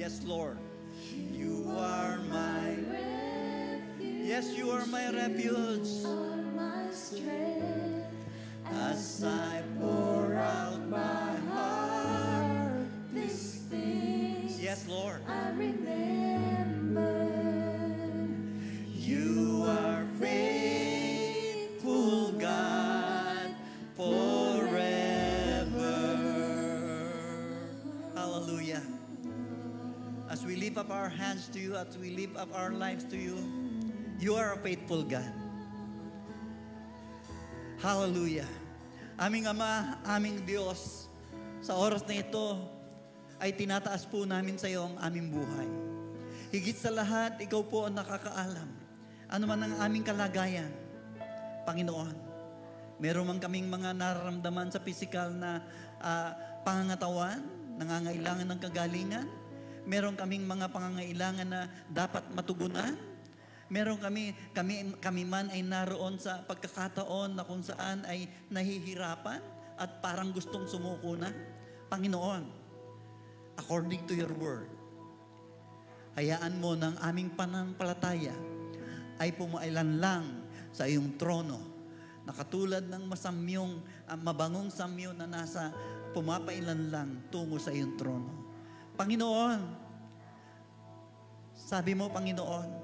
[0.00, 0.69] Yes, Lord.
[4.40, 6.02] Yes, you are my refuge.
[6.56, 8.08] My strength,
[8.64, 12.86] as I pour out my heart.
[14.58, 15.20] Yes, Lord.
[15.28, 17.28] I remember.
[18.96, 23.54] You are faithful, God,
[23.94, 24.70] forever.
[28.14, 28.82] Hallelujah.
[30.30, 33.18] As we lift up our hands to you, as we lift up our lives to
[33.18, 33.59] you,
[34.20, 35.32] you are a faithful God.
[37.80, 38.48] Hallelujah.
[39.16, 41.08] Aming Ama, aming Diyos,
[41.64, 42.60] sa oras na ito,
[43.40, 45.68] ay tinataas po namin sa iyo ang aming buhay.
[46.52, 48.68] Higit sa lahat, ikaw po ang nakakaalam.
[49.32, 50.68] Ano man ang aming kalagayan,
[51.64, 52.16] Panginoon.
[53.00, 55.64] Meron man kaming mga nararamdaman sa physical na
[56.04, 56.36] ah,
[56.68, 57.40] pangangatawan,
[57.80, 59.28] nangangailangan ng kagalingan.
[59.88, 62.92] Meron kaming mga pangangailangan na dapat matugunan.
[63.70, 69.38] Meron kami, kami, kami man ay naroon sa pagkakataon na kung saan ay nahihirapan
[69.78, 71.30] at parang gustong sumuko na.
[71.86, 72.50] Panginoon,
[73.54, 74.66] according to your word,
[76.18, 78.34] hayaan mo ng aming pananampalataya
[79.22, 80.24] ay pumailan lang
[80.74, 81.62] sa iyong trono
[82.26, 85.70] na katulad ng masamyong, ah, mabangong samyo na nasa
[86.10, 88.30] pumapailan lang tungo sa iyong trono.
[88.98, 89.60] Panginoon,
[91.54, 92.79] sabi mo, Panginoon,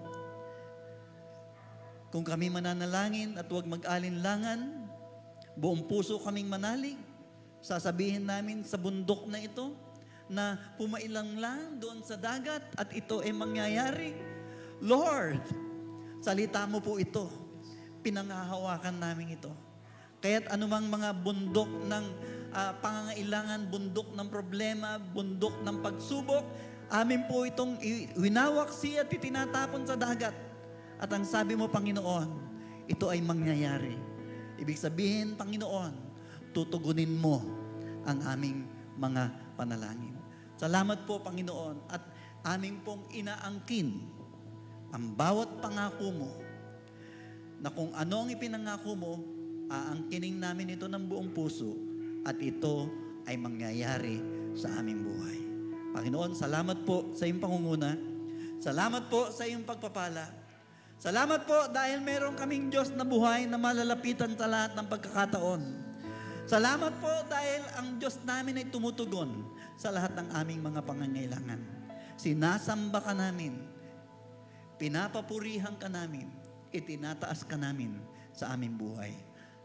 [2.17, 4.89] kung kami mananalangin at huwag mag-alinlangan,
[5.53, 6.97] buong puso kaming manalig,
[7.61, 9.77] sasabihin namin sa bundok na ito
[10.25, 14.17] na pumailang lang doon sa dagat at ito ay mangyayari.
[14.81, 15.45] Lord,
[16.25, 17.29] salita mo po ito.
[18.01, 19.53] Pinangahawakan namin ito.
[20.25, 22.05] Kaya't anumang mga bundok ng
[22.57, 26.49] ah, pangangailangan, bundok ng problema, bundok ng pagsubok,
[26.89, 30.46] amin po itong i- winawaksi at itinatapon sa dagat.
[30.97, 32.29] At ang sabi mo, Panginoon,
[32.89, 33.97] ito ay mangyayari.
[34.57, 35.93] Ibig sabihin, Panginoon,
[36.57, 37.45] tutugunin mo
[38.09, 38.65] ang aming
[38.97, 39.29] mga
[39.61, 40.17] panalangin.
[40.57, 42.01] Salamat po, Panginoon, at
[42.49, 44.01] aming pong inaangkin
[44.95, 46.33] ang bawat pangako mo
[47.61, 49.15] na kung ano ang ipinangako mo,
[49.67, 51.75] aangkinin namin ito ng buong puso
[52.23, 52.87] at ito
[53.27, 54.23] ay mangyayari
[54.55, 55.39] sa aming buhay.
[55.93, 57.99] Panginoon, salamat po sa iyong pangunguna.
[58.63, 60.46] Salamat po sa iyong pagpapala.
[60.97, 65.63] Salamat po dahil meron kaming Diyos na buhay na malalapitan sa lahat ng pagkakataon.
[66.49, 69.45] Salamat po dahil ang Diyos namin ay tumutugon
[69.77, 71.61] sa lahat ng aming mga pangangailangan.
[72.17, 73.61] Sinasamba ka namin,
[74.81, 76.33] pinapapurihan ka namin,
[76.73, 78.01] itinataas ka namin
[78.33, 79.13] sa aming buhay.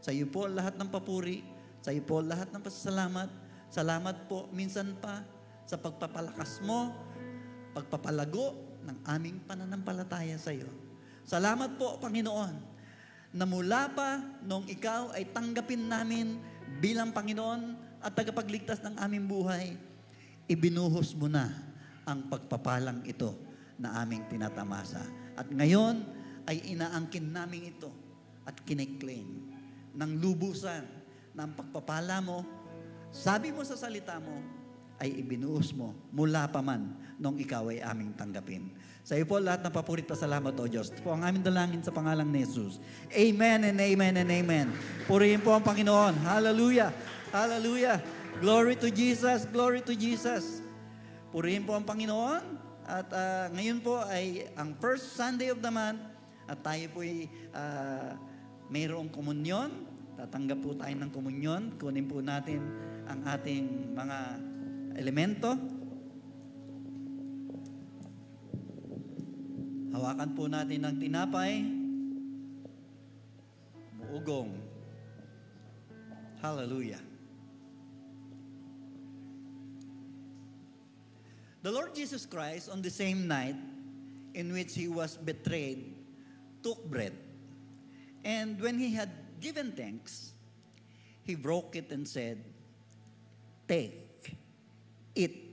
[0.04, 1.48] Sa iyo po lahat ng papuri,
[1.80, 3.30] sa iyo po lahat ng pasasalamat.
[3.72, 5.24] Salamat po minsan pa
[5.64, 6.92] sa pagpapalakas mo,
[7.72, 10.81] pagpapalago ng aming pananampalataya sa iyo.
[11.32, 12.60] Salamat po, Panginoon,
[13.32, 16.36] na mula pa nung ikaw ay tanggapin namin
[16.84, 19.80] bilang Panginoon at tagapagligtas ng aming buhay,
[20.52, 21.48] ibinuhos mo na
[22.04, 23.32] ang pagpapalang ito
[23.80, 25.08] na aming tinatamasa.
[25.40, 26.04] At ngayon
[26.52, 27.96] ay inaangkin namin ito
[28.44, 29.56] at kiniklaim
[29.96, 30.84] ng lubusan
[31.32, 32.44] ng pagpapala mo,
[33.08, 34.36] sabi mo sa salita mo,
[35.00, 38.68] ay ibinuhos mo mula pa man nung ikaw ay aming tanggapin.
[39.02, 40.94] Sa iyo po lahat ng papurit pa salamat o Diyos.
[40.94, 42.78] Ito po ang aming dalangin sa pangalang ni Jesus.
[43.10, 44.70] Amen and amen and amen.
[45.10, 46.22] Purihin po ang Panginoon.
[46.22, 46.94] Hallelujah.
[47.34, 47.98] Hallelujah.
[48.38, 49.50] Glory to Jesus.
[49.50, 50.62] Glory to Jesus.
[51.34, 52.46] Purihin po ang Panginoon.
[52.86, 56.02] At ah, ngayon po ay ang first Sunday of the month.
[56.46, 57.26] At tayo po ay
[57.58, 58.14] ah,
[58.70, 59.74] mayroong komunyon.
[60.14, 61.62] Tatanggap po tayo ng komunyon.
[61.82, 62.62] Kunin po natin
[63.10, 64.18] ang ating mga
[64.94, 65.81] elemento.
[69.92, 71.68] Hawakan po natin ng tinapay.
[74.00, 74.56] Muugong.
[76.40, 77.04] Hallelujah.
[81.62, 83.60] The Lord Jesus Christ, on the same night
[84.34, 85.94] in which he was betrayed,
[86.64, 87.14] took bread.
[88.24, 89.12] And when he had
[89.44, 90.34] given thanks,
[91.22, 92.40] he broke it and said,
[93.68, 94.36] Take,
[95.14, 95.52] eat.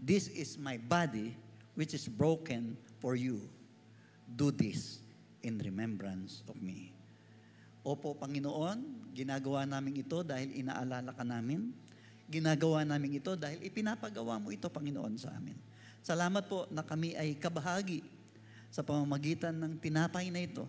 [0.00, 1.36] This is my body,
[1.74, 3.40] which is broken for you.
[4.28, 5.00] Do this
[5.40, 6.92] in remembrance of me.
[7.80, 11.72] Opo, Panginoon, ginagawa namin ito dahil inaalala ka namin.
[12.30, 15.56] Ginagawa namin ito dahil ipinapagawa mo ito, Panginoon, sa amin.
[16.04, 18.04] Salamat po na kami ay kabahagi
[18.70, 20.68] sa pamamagitan ng tinapay na ito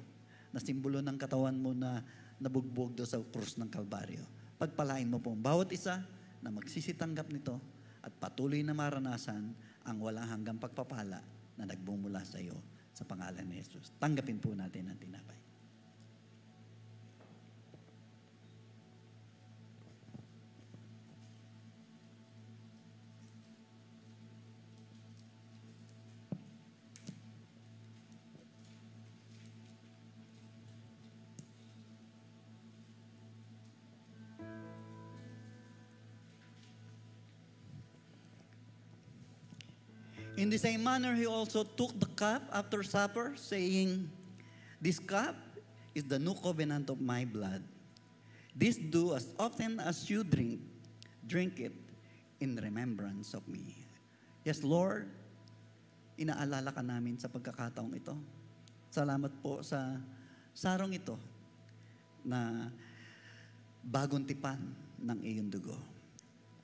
[0.50, 2.02] na simbolo ng katawan mo na
[2.42, 4.26] nabugbog do sa krus ng Kalbaryo.
[4.58, 6.02] Pagpalain mo po ang bawat isa
[6.42, 7.62] na magsisitanggap nito
[8.02, 9.54] at patuloy na maranasan
[9.86, 11.22] ang walang hanggang pagpapala
[11.62, 12.58] na nagbumula sa iyo
[12.90, 13.94] sa pangalan ni Jesus.
[14.02, 15.51] Tanggapin po natin ang tinapay.
[40.52, 44.12] In the same manner, he also took the cup after supper, saying,
[44.84, 45.32] This cup
[45.96, 47.64] is the new covenant of my blood.
[48.52, 50.60] This do as often as you drink,
[51.24, 51.72] drink it
[52.44, 53.80] in remembrance of me.
[54.44, 55.08] Yes, Lord,
[56.20, 58.20] inaalala ka namin sa pagkakataong ito.
[58.92, 60.04] Salamat po sa
[60.52, 61.16] sarong ito
[62.28, 62.68] na
[63.88, 64.60] bagong tipan
[65.00, 65.80] ng iyong dugo.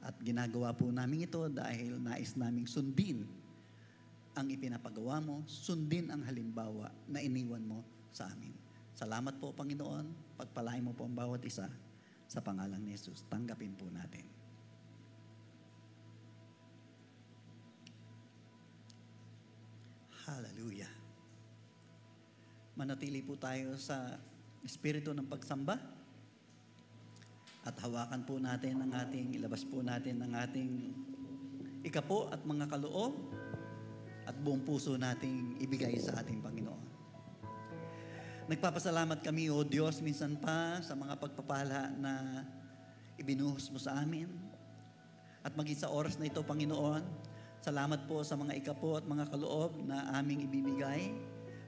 [0.03, 3.46] At ginagawa po namin ito dahil nais naming sundin
[4.37, 7.81] ang ipinapagawa mo, sundin ang halimbawa na iniwan mo
[8.13, 8.53] sa amin.
[8.93, 10.37] Salamat po, Panginoon.
[10.37, 11.65] Pagpalain mo po ang bawat isa
[12.29, 13.25] sa pangalang ni Jesus.
[13.25, 14.25] Tanggapin po natin.
[20.27, 20.91] Hallelujah.
[22.77, 24.21] Manatili po tayo sa
[24.61, 25.81] espiritu ng pagsamba.
[27.65, 30.93] At hawakan po natin ang ating, ilabas po natin ang ating
[31.83, 33.13] ikapo at mga kaloob
[34.27, 36.83] at buong puso nating ibigay sa ating Panginoon.
[38.47, 42.43] Nagpapasalamat kami, O Diyos, minsan pa sa mga pagpapala na
[43.19, 44.27] ibinuhos mo sa amin.
[45.43, 47.03] At maging sa oras na ito, Panginoon,
[47.59, 51.11] salamat po sa mga ikapo at mga kaloob na aming ibibigay.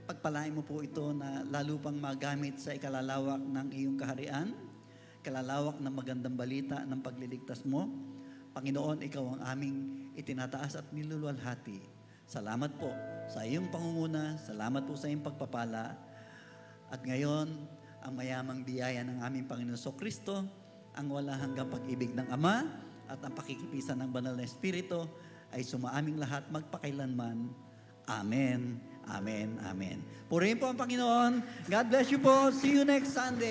[0.08, 4.56] Pagpalain mo po ito na lalo pang magamit sa ikalalawak ng iyong kaharian,
[5.20, 7.92] kalalawak ng magandang balita ng pagliligtas mo.
[8.56, 9.76] Panginoon, ikaw ang aming
[10.16, 11.99] itinataas at niluluwalhati.
[12.30, 12.94] Salamat po
[13.26, 15.98] sa iyong pangunguna, salamat po sa iyong pagpapala.
[16.94, 17.50] At ngayon,
[18.06, 20.46] ang mayamang biyaya ng aming Panginoon So Kristo,
[20.94, 22.70] ang wala hanggang pag-ibig ng Ama
[23.10, 25.10] at ang pakikipisan ng Banal na Espiritu
[25.50, 27.50] ay sumaaming lahat magpakailanman.
[28.06, 28.78] Amen,
[29.10, 30.06] Amen, Amen.
[30.30, 31.42] Purihin po ang Panginoon.
[31.66, 32.54] God bless you po.
[32.54, 33.48] See you next Sunday.